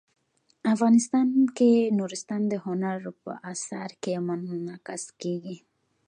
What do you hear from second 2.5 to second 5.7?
هنر په اثار کې منعکس کېږي.